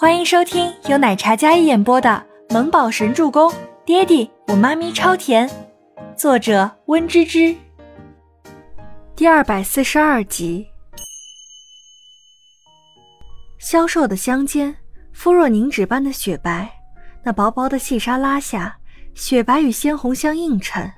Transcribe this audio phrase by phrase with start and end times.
[0.00, 3.52] 欢迎收听由奶茶加一演播的《萌宝神助攻》，
[3.84, 5.46] 爹地我妈咪超甜，
[6.16, 7.54] 作者温芝芝。
[9.14, 10.66] 第二百四十二集。
[13.58, 14.74] 消瘦的香肩，
[15.12, 16.72] 肤若凝脂般的雪白，
[17.22, 18.78] 那薄薄的细纱拉下，
[19.12, 20.90] 雪白与鲜红相映衬，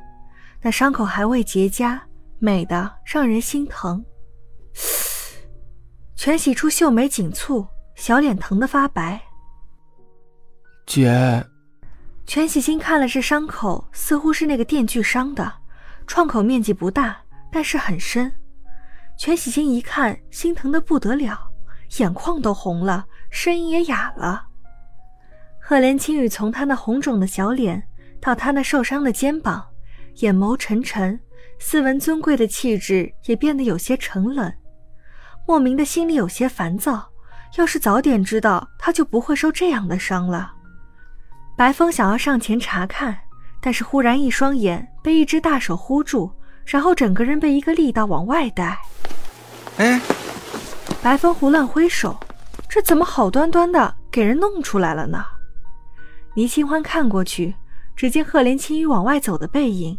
[0.60, 1.98] 那伤口还未结痂，
[2.38, 4.04] 美的让人心疼。
[6.14, 7.66] 全喜初秀眉紧蹙。
[7.94, 9.20] 小脸疼得发白。
[10.86, 11.44] 姐，
[12.26, 15.52] 全喜新看了这伤口，似乎是那个电锯伤的，
[16.06, 17.16] 创口面积不大，
[17.50, 18.32] 但是很深。
[19.16, 21.38] 全喜新一看，心疼的不得了，
[21.98, 24.46] 眼眶都红了，声音也哑了。
[25.60, 27.80] 赫连青雨从他那红肿的小脸
[28.20, 29.64] 到他那受伤的肩膀，
[30.16, 31.18] 眼眸沉沉，
[31.60, 34.52] 斯文尊贵的气质也变得有些沉冷，
[35.46, 37.11] 莫名的心里有些烦躁。
[37.56, 40.52] 要是早点知道，他就不会受这样的伤了。
[41.56, 43.16] 白风想要上前查看，
[43.60, 46.32] 但是忽然一双眼被一只大手护住，
[46.64, 48.78] 然后整个人被一个力道往外带。
[49.76, 50.00] 哎，
[51.02, 52.18] 白风胡乱挥手，
[52.68, 55.24] 这怎么好端端的给人弄出来了呢？
[56.34, 57.54] 倪清欢看过去，
[57.94, 59.96] 只见赫连青羽往外走的背影，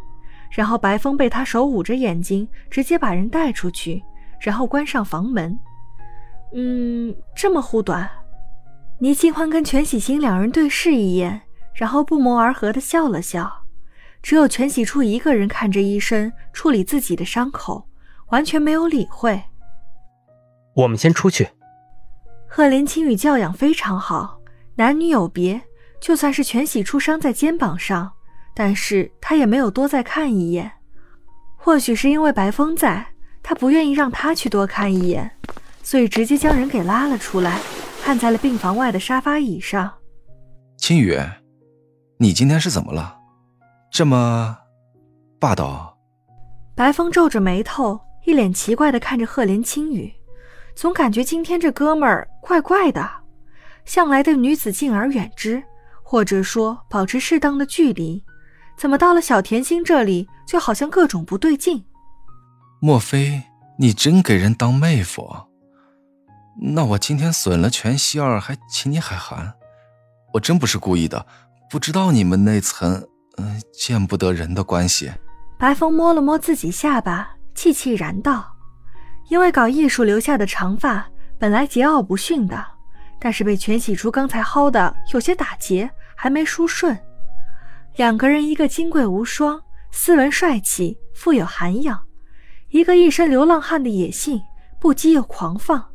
[0.49, 4.03] 然后白风被他手捂着眼睛，直接把人带出去，
[4.39, 5.57] 然后关上房门。
[6.53, 8.09] 嗯，这么护短。
[8.99, 11.41] 倪清欢跟全喜星两人对视一眼，
[11.73, 13.51] 然后不谋而合的笑了笑。
[14.21, 17.89] 只有全喜初一个人看着医生处理自己的伤口，
[18.29, 19.43] 完全没有理会。
[20.75, 21.49] 我们先出去。
[22.47, 24.39] 贺连青与教养非常好，
[24.75, 25.61] 男女有别。
[25.99, 28.11] 就算是全喜初伤在肩膀上，
[28.53, 30.71] 但是他也没有多再看一眼。
[31.57, 33.07] 或许是因为白风在，
[33.41, 35.31] 他不愿意让他去多看一眼。
[35.83, 37.59] 所以直接将人给拉了出来，
[38.05, 39.93] 按在了病房外的沙发椅上。
[40.77, 41.19] 青雨，
[42.17, 43.15] 你今天是怎么了？
[43.91, 44.57] 这么
[45.39, 45.95] 霸道？
[46.75, 50.11] 白风皱着眉头，一脸奇怪的看着赫连青雨，
[50.73, 53.07] 总感觉今天这哥们儿怪怪的。
[53.85, 55.61] 向来对女子敬而远之，
[56.01, 58.23] 或者说保持适当的距离，
[58.77, 61.85] 怎么到了小甜心这里，就好像各种不对劲？
[62.79, 63.43] 莫非
[63.77, 65.29] 你真给人当妹夫？
[66.61, 69.53] 那我今天损了全希儿，还请你海涵，
[70.33, 71.25] 我真不是故意的，
[71.69, 73.05] 不知道你们那层
[73.37, 75.11] 嗯见不得人的关系。
[75.57, 78.55] 白风摸了摸自己下巴，气气然道
[79.29, 81.05] ：“因为搞艺术留下的长发
[81.39, 82.65] 本来桀骜不驯的，
[83.19, 86.97] 但是被全喜初刚才薅的有些打结，还没梳顺。
[87.95, 91.97] 两个人，一个金贵无双，斯文帅气，富有涵养；
[92.69, 94.41] 一个一身流浪汉的野性，
[94.79, 95.89] 不羁又狂放。”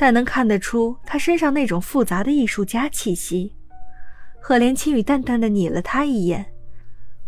[0.00, 3.54] 但能看得出他身上那种复杂的艺术家气息。
[4.40, 6.54] 赫连青羽淡淡的睨了他一眼，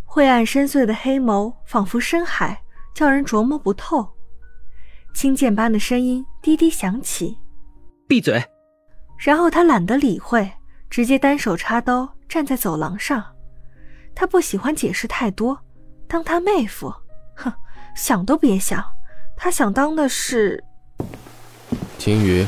[0.06, 2.62] 晦暗深邃的黑眸仿佛深海，
[2.94, 4.08] 叫人琢磨不透。
[5.12, 7.36] 轻剑般的声音低低响起
[8.08, 8.42] ：“闭嘴。”
[9.20, 10.50] 然后他懒得理会，
[10.88, 13.22] 直接单手插刀站在走廊上。
[14.14, 15.60] 他不喜欢解释太多，
[16.08, 16.90] 当他妹夫，
[17.36, 17.52] 哼，
[17.94, 18.82] 想都别想。
[19.36, 20.64] 他想当的是
[21.98, 22.46] 青羽。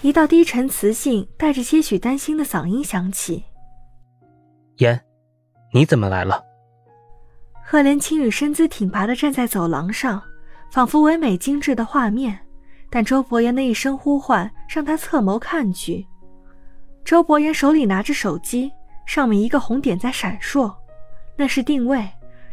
[0.00, 3.42] 一道低沉、磁性、带着些许担心的嗓音响起
[4.78, 5.00] ：“言，
[5.72, 6.40] 你怎么来了？”
[7.66, 10.22] 赫连青羽身姿挺拔的站在走廊上，
[10.70, 12.38] 仿佛唯美精致的画面。
[12.90, 16.06] 但周伯言的一声呼唤让他侧眸看去。
[17.04, 18.72] 周伯言手里拿着手机，
[19.04, 20.74] 上面一个红点在闪烁，
[21.36, 22.08] 那是定位，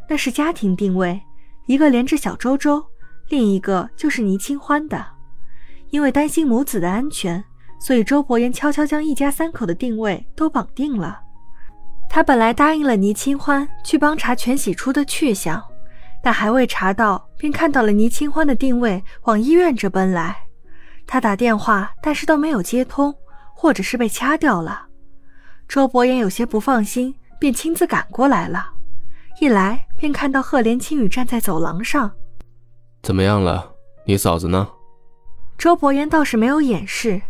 [0.09, 1.21] 那是家庭定位，
[1.67, 2.83] 一个连着小周周，
[3.29, 5.14] 另一个就是倪清欢的。
[5.95, 7.41] 因为担心母子的安全，
[7.79, 11.21] 所以周伯言悄悄将一家三口的定位都绑定了。
[12.09, 15.63] 他本来答应了倪清欢去帮查全喜初的去向，
[16.21, 20.35] 但还未查到，便看到了倪清欢的定位往医院这奔来。
[21.07, 23.15] 他打电话，但是都没有接通，
[23.53, 24.87] 或者是被掐掉了。
[25.65, 28.69] 周伯言有些不放心，便亲自赶过来了。
[29.39, 32.11] 一来便看到赫连青羽站在走廊上。
[33.01, 33.71] 怎么样了？
[34.05, 34.67] 你嫂子呢？
[35.57, 37.21] 周伯言倒是没有掩饰，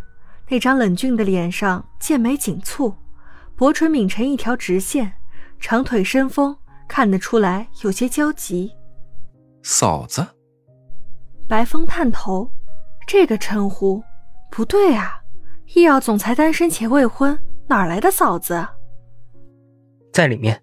[0.50, 2.94] 那张冷峻的脸上剑眉紧蹙，
[3.56, 5.14] 薄唇抿成一条直线，
[5.60, 6.56] 长腿伸风，
[6.88, 8.72] 看得出来有些焦急。
[9.64, 10.26] 嫂子，
[11.48, 12.50] 白风探头，
[13.08, 14.04] 这个称呼
[14.52, 15.22] 不对啊！
[15.74, 18.68] 医药总裁单身且未婚，哪来的嫂子？
[20.12, 20.62] 在里面。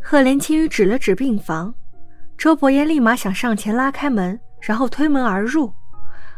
[0.00, 1.74] 赫连青雨指了指病房，
[2.36, 5.72] 周伯言立马想上前拉开门，然后推门而入。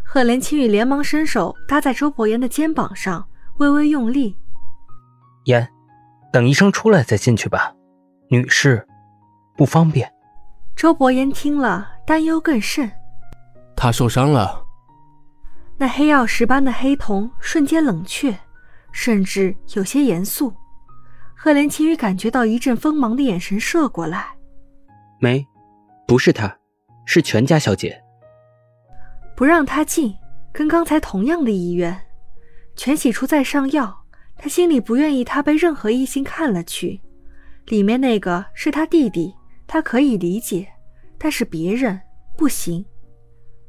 [0.09, 4.37] 赫连青羽连忙伸手搭在周伯言的肩膀上，微微用力。
[5.47, 5.69] 烟，
[6.33, 7.75] 等医生出来再进去吧，
[8.31, 8.87] 女士，
[9.57, 10.11] 不方便。
[10.77, 12.91] 周伯言听了，担忧更甚。
[13.77, 14.65] 他受伤了。
[15.77, 18.35] 那黑曜石般的黑瞳瞬间冷却，
[18.93, 20.55] 甚至有些严肃。
[21.35, 24.29] 赫连青羽感觉到一阵锋芒的眼神射过来。
[25.21, 25.47] 没，
[26.07, 26.57] 不是他，
[27.05, 28.01] 是全家小姐。
[29.37, 30.15] 不让他进，
[30.53, 31.97] 跟刚才同样的意愿。
[32.75, 34.05] 全喜初在上药，
[34.39, 37.01] 他心里不愿意他被任何异性看了去。
[37.67, 39.35] 里面那个是他弟弟，
[39.67, 40.67] 他可以理解，
[41.19, 42.01] 但是别人
[42.37, 42.85] 不行。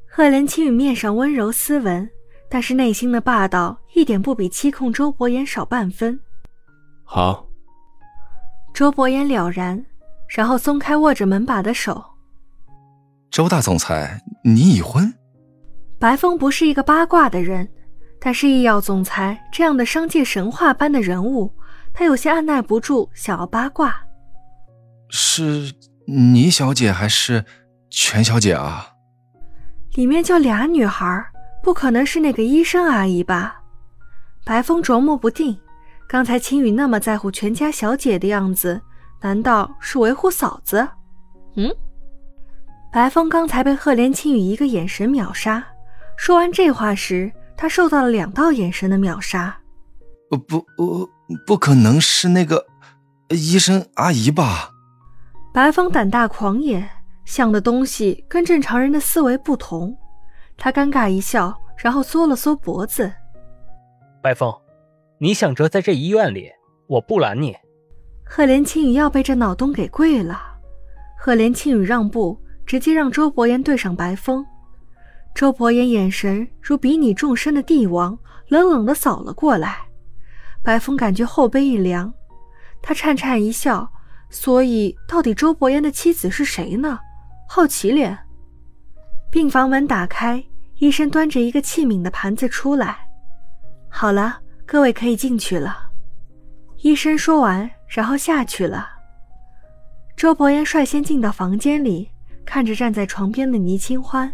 [0.10, 2.10] 贺连青雨面上温柔斯文，
[2.50, 6.20] 但是内心的霸道一点不比七控周伯言少半分。
[7.04, 7.46] 好。
[8.74, 9.86] 周伯言了然，
[10.30, 12.04] 然后松开握着门把的手。
[13.32, 15.12] 周大总裁，你已婚？
[16.00, 17.68] 白风不是一个八卦的人，
[18.20, 21.52] 但是医药总裁这样的商界神话般的人物，
[21.94, 23.96] 他有些按耐不住想要八卦。
[25.10, 25.74] 是
[26.06, 27.44] 倪小姐还是
[27.90, 28.94] 全小姐啊？
[29.96, 31.26] 里面就俩女孩，
[31.64, 33.62] 不可能是那个医生阿姨吧？
[34.46, 35.58] 白风琢磨不定，
[36.08, 38.80] 刚才青雨那么在乎全家小姐的样子，
[39.22, 40.88] 难道是维护嫂子？
[41.56, 41.74] 嗯？
[42.94, 45.66] 白风刚才被赫连青雨一个眼神秒杀。
[46.18, 49.56] 说完这话时，他受到了两道眼神的秒杀。
[50.30, 51.10] 不不不，
[51.46, 52.66] 不可能是那个
[53.30, 54.72] 医生阿姨吧？
[55.54, 56.86] 白风胆大狂野，
[57.24, 59.96] 想的东西跟正常人的思维不同。
[60.58, 63.14] 他尴尬一笑，然后缩了缩脖子。
[64.22, 64.54] 白风，
[65.20, 66.52] 你想着在这医院里，
[66.88, 67.56] 我不拦你。
[68.26, 70.42] 赫连青雨要被这脑洞给跪了。
[71.18, 74.46] 赫连青雨让步，直接让周伯言对上白风。
[75.38, 78.18] 周伯言眼神如比拟众生的帝王，
[78.48, 79.78] 冷冷的扫了过来。
[80.64, 82.12] 白风感觉后背一凉，
[82.82, 83.88] 他颤颤一笑。
[84.32, 86.98] 所以，到底周伯言的妻子是谁呢？
[87.48, 88.18] 好奇脸。
[89.30, 90.44] 病房门打开，
[90.80, 92.98] 医生端着一个器皿的盘子出来。
[93.90, 95.78] 好了，各位可以进去了。
[96.78, 98.90] 医生说完，然后下去了。
[100.16, 102.10] 周伯言率先进到房间里，
[102.44, 104.34] 看着站在床边的倪清欢。